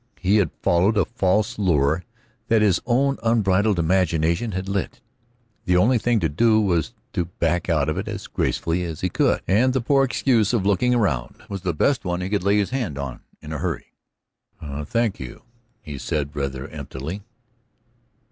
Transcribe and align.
He 0.19 0.37
had 0.37 0.49
followed 0.63 0.97
a 0.97 1.05
false 1.05 1.59
lure 1.59 2.03
that 2.47 2.63
his 2.63 2.81
own 2.87 3.19
unbridled 3.21 3.77
imagination 3.77 4.53
had 4.53 4.67
lit. 4.67 4.99
The 5.65 5.77
only 5.77 5.99
thing 5.99 6.19
to 6.21 6.27
do 6.27 6.59
was 6.59 6.95
back 7.37 7.69
out 7.69 7.87
of 7.87 7.99
it 7.99 8.07
as 8.07 8.25
gracefully 8.25 8.83
as 8.83 9.01
he 9.01 9.09
could, 9.09 9.41
and 9.47 9.73
the 9.73 9.79
poor 9.79 10.03
excuse 10.03 10.53
of 10.53 10.65
"looking 10.65 10.95
around" 10.95 11.43
was 11.49 11.61
the 11.61 11.75
best 11.75 12.03
one 12.03 12.19
he 12.21 12.31
could 12.31 12.43
lay 12.43 12.57
his 12.57 12.71
hand 12.71 12.95
to 12.95 13.19
in 13.43 13.53
a 13.53 13.59
hurry. 13.59 13.93
"Thank 14.85 15.19
you," 15.19 15.43
said 15.99 16.31
he, 16.33 16.39
rather 16.39 16.67
emptily. 16.69 17.21